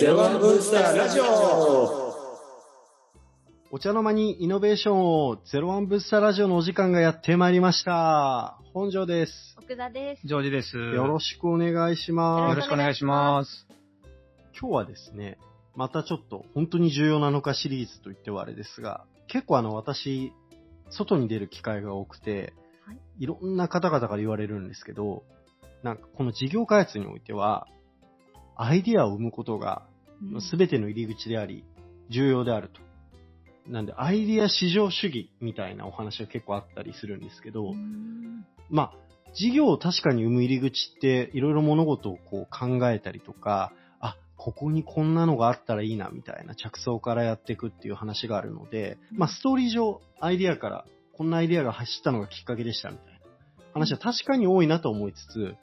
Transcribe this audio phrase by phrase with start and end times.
[0.00, 2.14] ゼロワンブースターラジオ
[3.70, 8.58] お茶の間にイノベーションをゼロワンブースターラジオのお時間がやってまいりました。
[8.72, 9.32] 本庄です。
[9.58, 10.26] 奥田です。
[10.26, 10.78] ジョージです。
[10.78, 12.62] よろしくお願いしよますろ。
[12.62, 13.66] しくお願いします。
[14.58, 15.36] 今日はですね、
[15.76, 20.32] またちょっと本当に重要なのかシリーズと言ってはあれですが、結構あの私、
[20.88, 22.54] 外に出る機会が多くて、
[22.86, 25.24] はいいろんな方々から言われるんですけど、
[25.82, 27.66] なんかこの事業開発においては、
[28.62, 29.86] アイディアを生むことが
[30.40, 31.64] すべての入り口であり、
[32.10, 32.80] 重要であると。
[33.70, 38.44] なんで、アイディア市場主義みたいなお話が結構あったりするんですけど、うん。
[38.68, 53.09] まあ、事業を確かに生む入り口って、いろいろ物事をこう考えたりとか、あ、ここにこんなのがあったらいいな、みたいな着想からやっていくっていう話があるので、まあ、ストーリー上、アイディアから、こんなアイディアが走ったのがきっかけでした、みたいな
[53.72, 55.56] 話は確かに多いなと思いつつ、うん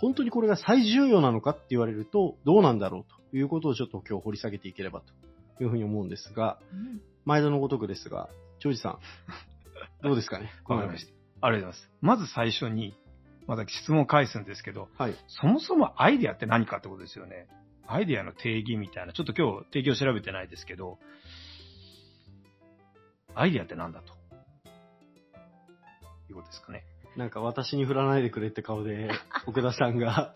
[0.00, 5.02] 本当にこれが最重要なのかって言われると、どうなんだろうということをちょっと今日掘り下げていければ
[5.58, 8.30] というふうに思うんですが、うん毎度のごとくですが、
[8.60, 8.98] 長司さん、
[10.02, 10.50] どうですかね？
[10.64, 11.12] わかりました。
[11.46, 11.90] ありがとうございます。
[12.00, 12.94] まず最初に、
[13.46, 15.14] また質問を返すんですけど、はい。
[15.28, 17.46] そもそもアイデアって何かってことですよね。
[17.86, 20.98] アイデアの定義みたいな、ちょっと今日定義を調べてないですけど、
[23.34, 24.14] アイデアって何だと。
[26.30, 26.84] いうことですかね。
[27.16, 29.10] なんか私に振らないでくれって顔で、
[29.46, 30.34] 奥田さんが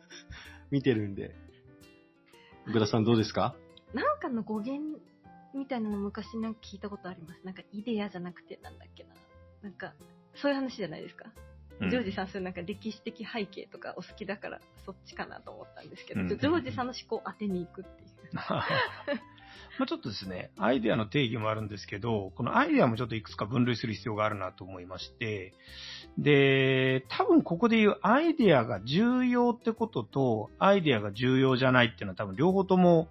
[0.70, 1.34] 見てるんで。
[2.68, 3.54] 奥田さんどうですか？
[3.94, 5.00] なんかの語源
[5.54, 7.40] みたいなの昔なんか聞いたことあります。
[7.44, 9.10] なんかイデアじゃなくてなんだっけな。
[9.62, 9.94] なんか、
[10.36, 11.26] そういう話じゃないですか？
[11.80, 18.08] うんジョージさん、そういうなんか歴史的背景とかお好きだからそっちかなと思ったんですけど、うんジョージさんの思考を当てに行くっていう。
[19.78, 25.54] まあちょっとですね、アイデアの定義もあるんですけど、このアイデアもちょっといくつか分類する必要があるなと思いまして、
[26.18, 33.08] で、多分ここで言うアイデアが重要ってことと、アイデアが重要じゃないっていうのは多分両方とも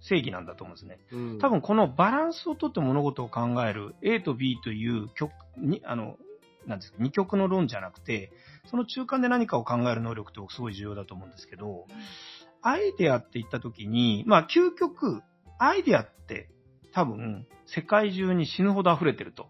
[0.00, 0.98] 正義なんだと思うんですね。
[1.12, 6.16] うん多分このバランスをとって物事を考える A と B という極に、あの、
[6.66, 8.32] なんですか、二極の論じゃなくて、
[8.70, 11.86] その中間で何かを考える能力って僕すごい重要だと思うんですけど、
[12.62, 15.22] アイデアって言った時に、まあ究極、
[15.60, 16.48] アイデアって
[16.92, 19.48] 多分世界中に死ぬほど溢れてると。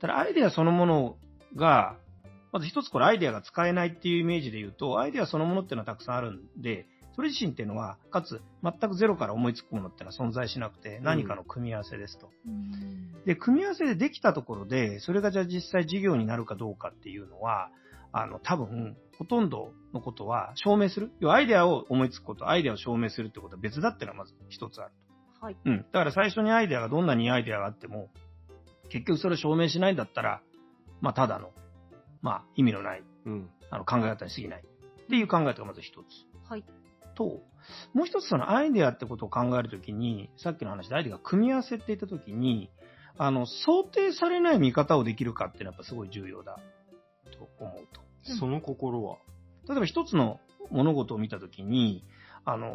[0.00, 1.16] ただアイデアそのもの
[1.56, 1.96] が、
[2.52, 12.30] まず一つこれアイデアが使えないっていうイメージで言うと、アイデアそのものっていうのはたくさんあるんで、それ自身っていうのは、かつ全くゼロから思いつくものっていうのは存在しなくて、何かの組み合わせですと。
[12.46, 17.70] うんで、組み合わせでできたところで、それがじゃあ実際事業になるかどうかっていうのは、
[18.12, 21.10] あの、多分、ほとんどのことは証明する。
[21.20, 24.92] 要はアイデアを思いつくこと、アイデアを証明するってことは別だっていうのはまず一つある
[25.40, 25.54] はい。
[25.54, 25.60] と。
[25.64, 25.78] うん。
[25.78, 28.08] だから最初にアイデアがどんなにいいアイデアがあっても、
[28.88, 30.40] 結局それを証明しないんだったら、
[31.00, 31.50] まあ、ただの、
[32.22, 33.50] まあ、意味のない、うん。
[33.70, 34.62] あの、考え方に過ぎない。
[34.62, 36.04] っていう考え方がまず一つ。
[36.48, 36.64] はい。
[37.14, 37.42] と、
[37.94, 42.70] もう一つそのアイデアってことを考えるときに、さっきの話でアイデアが組み合わせって言ったときに、
[43.18, 46.58] あの、想定されない見方をできるかっていうのはやっぱすごい重要だ
[47.32, 48.00] と思うと。
[48.00, 48.06] うん
[48.38, 49.18] その心は？
[49.68, 52.04] 例えば一つの物事を見たときに、
[52.48, 52.68] あの、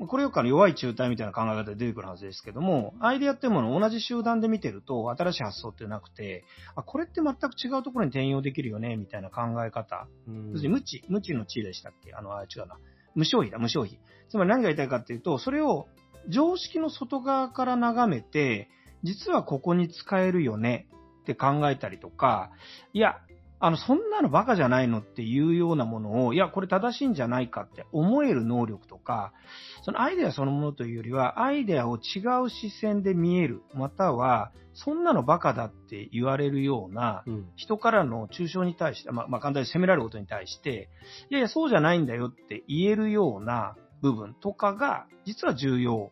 [0.00, 12.14] おこれよくあの弱い中体みたいな考え方で出てくるはずですけども、アイデアってものを同じ集団で見てると新しい発想ってなくて、あ、これって全く違うところに転用できるよね、みたいな考え方うん要するに無知、無知の知でしたっけ？
[12.14, 12.78] あの、あ、違うな。
[13.14, 14.00] 無消費だ、無消費。
[14.30, 15.86] つまり何が言いたいかっていうと、それを
[16.28, 18.70] 常識の外側から眺めて、
[19.02, 20.88] 実はここに使えるよね
[21.20, 22.50] って考えたりとか、
[22.94, 23.18] いや、
[23.62, 29.34] あの、そんなのバカじゃないのっていうようなものを、いや、これ正しいんじゃないかって思える能力とか、
[29.82, 37.50] そのアイデアそのものというよりは、アイデアを違う視線で見える、または、そんなのバカだって言われるような、うん。
[37.54, 40.88] 人からの抽象に対して、まあ、まあ、簡単に責められることに対して、
[41.30, 46.10] いやいや、そうじゃないんだよって言えるような部分とかが、実は重要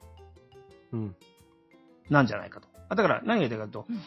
[0.92, 1.16] うん。
[2.10, 2.68] なんじゃないかと。
[2.90, 4.00] あだから、何が言いたいかというと、うん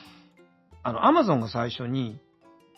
[0.84, 2.19] あの、アマゾンが最初に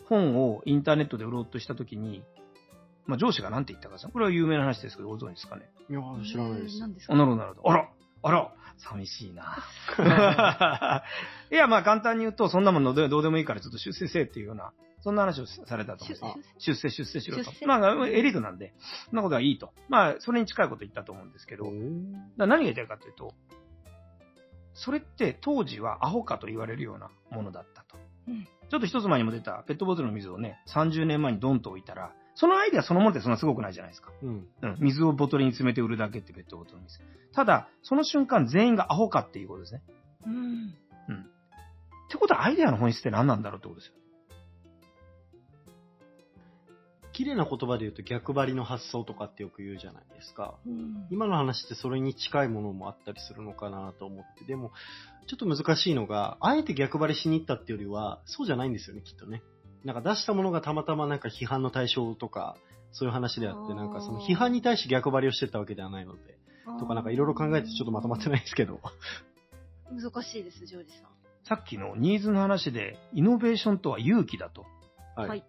[0.07, 2.23] 本をインターネットで売ろうとしたときに、
[3.05, 5.69] まあ、上司が何て言ったかさ、これは有名な話ですけど、ご存知ですかね？
[5.89, 6.79] いやー、知らないです。
[6.79, 7.13] 何ですか？
[7.13, 7.69] あなるほど、なるほど。
[7.69, 7.89] あら、
[8.23, 9.57] あら、寂しいな。
[11.51, 14.71] いや、まあ簡単に言うと、そんなものどうどうでもいいからちょっと出世せえっていうような、
[15.01, 16.75] そんな話をされたと思うんです出よ。
[16.75, 17.57] 出世、出世しろと出。
[17.59, 18.73] 世まあ、エリートなんで、
[19.09, 19.73] そんなことはいいと。
[19.89, 21.69] まあ、それに近いこと言ったと思うんですけど、
[22.38, 23.33] 何が言いたいかというと、
[24.73, 27.97] それって当時はアホかと言われるようなものだったと。
[28.27, 34.10] うんちょっと一つ前にも出たペットボトルの水をね、30年前にドンと置いたら、そのアイデアそのものってそんなすごくないじゃないですか。
[34.24, 34.48] うん。
[34.64, 37.00] うん、水をボトルに詰めて売るだけってペットボトルの水。
[37.36, 39.84] ただ、その瞬間全員がアホかっていうことですね。
[40.25, 40.70] うん。
[40.70, 43.94] ってことはアイデアの本質って何なんだろうってことですよ。
[47.13, 50.56] 綺麗な言葉で言うと逆張りの発想とかってよく言うじゃないですか。
[50.65, 54.71] うん今の話ってそれに近いものもあったりするのかなと思って、でも、
[55.27, 59.44] ちょっと難しいのが、あえて逆張りしに行ったっていうよりは、そうじゃないんですよね、きっとね。
[59.83, 62.57] なんか出したものがたまたまなんか批判の対象とか、
[62.92, 66.39] そういう話であって、なんかその批判に対して逆張りをしてったわけではないので、
[66.80, 68.80] とかなんかいろいろ考えてちょっとまとまってないですけど。
[69.92, 71.10] 難しいです、ジョージさん。
[71.44, 74.65] さっきのニーズの話で、イノベーションとは勇気だと。
[75.15, 75.30] はい。
[75.30, 75.44] はい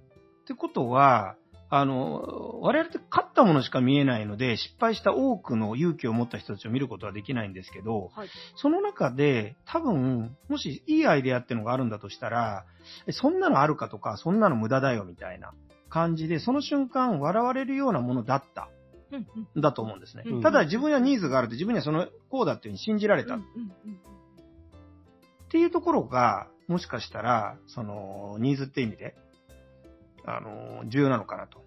[0.44, 1.36] ってことは、
[1.70, 8.28] あの、我々って勝ったものしか見えないので、失敗した多くの勇気を持った人たちを見ることはできないんですけど、はい。
[8.56, 12.64] その中で、多分、もしいいアイデアってのがあるんだとしたら、
[13.06, 15.52] えそんなのあるかとか、そんなの無駄だよみたいな
[15.88, 18.68] 感じで、その瞬間笑われるようなものだった。
[19.56, 20.24] だと思うんですね。
[20.26, 23.40] うんただ自分にはニーズがあるって、自分にはその、こうだっていうふうに信じられたっ
[25.50, 29.14] ていうところが、もしかしたら、その、ニーズって意味で、
[30.26, 31.58] あの、重要なのかなと。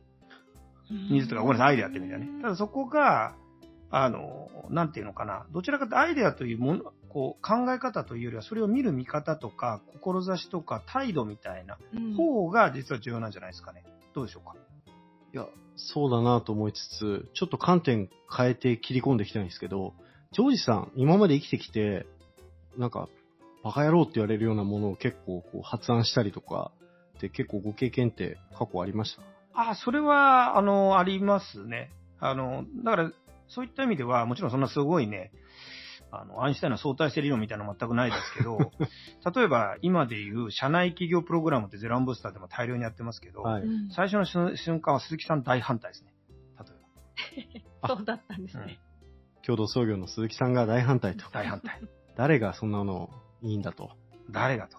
[0.90, 2.28] うんニーズとか、ごめんなさい、アイデアって意味ではね。
[2.42, 3.36] ただそこが、
[3.90, 5.46] あの、なんていうのかな。
[5.52, 13.84] どちらかというとアイデアというもの、こう、考え方というよりは、それを見る見方とか、志とか、態度みたいなうん方が実は重要なんじゃないですかね。
[14.14, 14.56] どうでしょうか？
[15.34, 15.46] いや、
[15.76, 19.94] そうだなと思いつつ、ちょっと観点変えて切り込んでいきたいんですけど、
[20.32, 22.06] ジョージさん、今まで生きてきて、
[22.78, 23.10] なんか、
[23.64, 26.72] バカ野郎って言われるようなものを結構こう発案したりとか、
[27.18, 29.18] って結構ご経験って過去ありまし
[29.54, 29.72] た？
[29.72, 31.92] あ、それは、あの、ありますね。
[32.20, 33.12] あの、だから、
[33.48, 35.32] そういった意味では、もちろんそんなすごいね、
[36.12, 38.58] あの、アインシュタインの相対性理論みたいなの全くないですけど、
[39.36, 43.64] 例えば、今でいう社内企業プログラムってゼロアンブースターでも大量にやってますけど、はい。
[43.64, 46.14] うん最初の瞬瞬間は鈴木さん大反対ですね。
[46.60, 46.66] 例
[47.58, 47.88] えば。
[47.96, 48.80] そうだったんですね。
[49.46, 51.26] 共同創業の鈴木さんが大反対と。
[51.32, 51.82] 大反対。
[52.16, 53.10] 誰がそんなの
[53.42, 53.92] いいんだと。
[54.30, 54.78] 誰がと。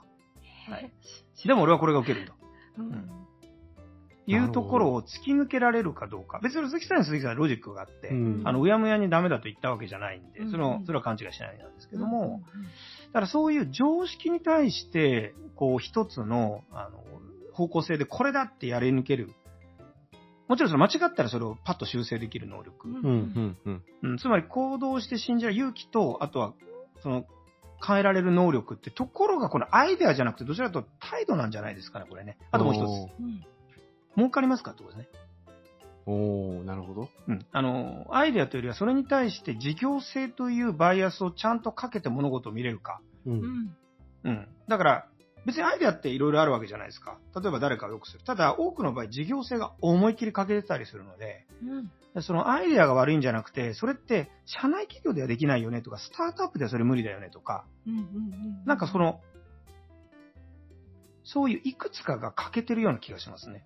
[0.71, 0.91] はい。
[1.47, 2.33] でも俺はこれが受けると。
[2.79, 3.11] うん。
[4.27, 6.39] いうところを突き抜けられるかどうか。
[6.43, 8.43] 別に鈴木さんに鈴木さんのロジックがあって、うん。
[8.45, 10.51] あの、うやむやにダメだと言ったわけじゃないんで、うん。
[10.51, 12.63] その、それは勘違いしないなんですけども、うん。
[12.63, 12.69] だ
[13.15, 17.03] からそういう常識に対して、こう一つの、あの、
[17.55, 19.31] 方向性でこれだってやり抜ける。
[20.47, 22.89] もちろんその間違ったらそれをパッと修正できる能力。
[24.03, 26.55] うん、つまり行動して信じる勇気と、あとは、
[27.03, 27.25] その、
[27.87, 32.39] 変えられる能力ってところがこのアイデアじゃなくて、どちらかというと態度なんじゃないですかね、これね。
[32.51, 33.21] あともう一つ。
[33.21, 33.45] うん
[34.17, 34.73] 儲かりますか？
[34.73, 35.21] ってことですね。
[36.07, 37.09] おなるほど。
[37.29, 37.47] うん。
[37.53, 43.01] あの、アイデアというよりは、それに対して事業性というバイアスをちゃんとかけて物事を見れるか。
[43.27, 43.31] う。
[43.31, 43.77] うんん
[44.25, 44.49] うん。
[44.67, 45.07] だから、
[45.47, 47.19] 別にアイデアっていろいろあるわけじゃないですか。
[47.35, 48.25] 例えば誰かを良くする。
[48.25, 51.91] ただ、多くの場合、事業性が思いっきり欠けてたりするので、うん
[52.23, 59.21] そのアイデアが悪いんじゃなくて、それって社内企業ではできないよねとか、スタートアップではそれ無理だよねとか、うんうんなんかその、
[61.23, 63.65] そういういくつかが欠けてるような気がしますね。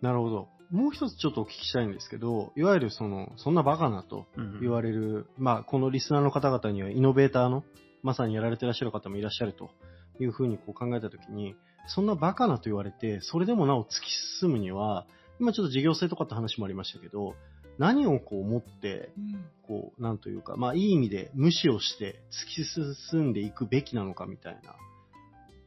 [0.00, 0.48] なるほど。
[0.70, 7.64] もう一つちょっとお聞きしたいんですけど、いわゆるその、そんなバカなとうん言われる、まあ、このリスナーの方々にはイノベーターの、
[8.02, 9.70] まさにやられてらっしゃる方もいらっしゃると
[10.20, 11.54] いうふうにこう考えたときに、
[11.86, 14.10] そんなバカなと言われて、それでもなお突き
[14.40, 15.06] 進むには、
[15.40, 17.34] 今ちょっと事業性とかって話もありましたけど、
[17.78, 19.44] 何をこう持って、うん。
[19.62, 22.20] こう、なんというか、まあ、いい意味で無視をして
[22.56, 24.74] 突き進んでいくべきなのかみたいな、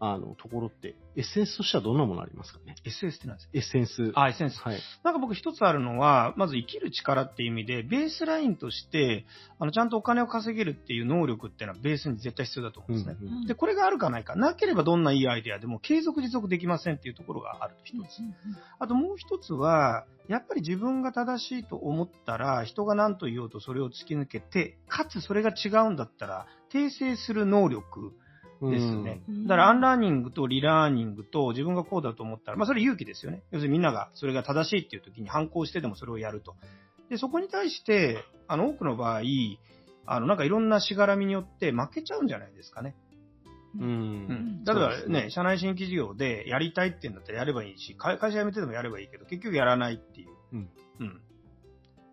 [0.04, 3.52] あの、ところって、エッセンスとしてはどんなものありますかね？SS ってなんですか？
[3.54, 4.12] エッセンス。
[4.16, 4.60] あ、エッセンス。
[4.60, 4.80] はい。
[5.04, 9.26] なんか僕一つあるのは、まず生きる力っていう意味で、ベースラインとして、
[9.60, 13.16] あの、ちゃんとお金を稼げるっていう能力っていうのはベースに絶対必要だと思うんですね。
[13.22, 18.22] うんうんで、これがあるかないか、なければどんないいアイデアでも継続持続できませんっていうところがあると一つ。
[18.80, 28.14] あともう一つは、やっぱり自分が正しいと思ったら、人が何と言おうとそれを突き抜けて、かつそれが違うんだったら、訂正する能力
[28.70, 29.24] ですね。
[29.28, 33.44] うんだから、 unlearning と relearning と自分がこうだと思ったら、まあそれ勇気ですよね。
[33.52, 36.56] 要するにみんながそれが正しいっていう時に反抗してでもそれをやると。
[37.10, 39.22] で、そこに対して、あの、多くの場合、
[40.06, 42.96] あの、なんかいろんなしがらみによって負けちゃうんじゃないですかね。
[43.80, 44.64] うん。
[44.66, 50.30] 例えばね、社内新規事業でやりたいって言うんだったらやればいいし、会会社辞めてでもやればいいけど、結局やらないっていう。
[50.54, 50.70] うん。
[51.00, 51.22] うん。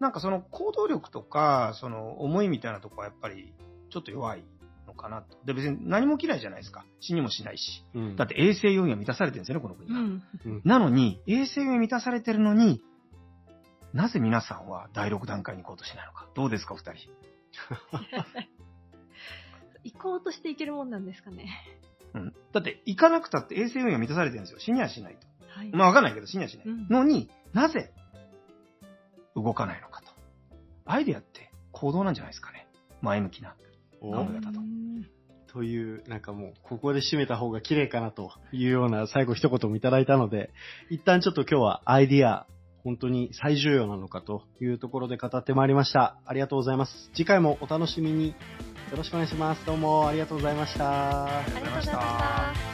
[0.01, 3.53] なんかその行動力とか、その思いみたいなとこはやっぱり
[3.91, 4.45] ちょっと弱い
[4.89, 5.39] のかなと。
[5.45, 6.85] で、別に何も起きないじゃないですか。
[7.01, 7.85] 死にもしないし。
[7.95, 10.01] うんだって衛生要因は満たされてるんですよね、この国は。
[10.01, 12.83] うんうんなのに、衛生要因満たされてるのに、
[13.93, 16.27] なぜ皆さんは第6段階に行こうとしないのか。
[16.35, 17.11] どうですか、お二人。
[19.85, 21.49] 行こうとしていけるもんなんですかね。
[22.15, 22.35] うん。
[22.53, 24.59] だって、行かなくたって衛生要因は満たされてるんですよ。
[24.59, 25.27] 死にはしないと。
[25.49, 25.71] はい。
[25.71, 26.67] まあわかんないけど、死にはしない。
[26.67, 27.93] うんのになぜ
[29.35, 30.09] 動かないのかと。
[30.85, 32.67] アイデアって行動なんじゃないですかね。
[33.01, 33.57] 前向きな。
[34.01, 34.78] お考え方とうん
[35.53, 40.51] という、なんかもう、ここで締めた方が綺麗かなというような最後一言もいただいたので、
[40.91, 42.47] 一旦ちょっと今日はアイディア
[42.85, 46.19] 本当に最重要なのかというところで語ってまいりました。
[46.25, 47.11] ありがとうございます。
[47.15, 48.29] 次回もお楽しみに。
[48.91, 49.67] よろしくお願いします。
[49.67, 51.25] どうもありがとうございました。
[51.27, 52.68] ありがとうございました。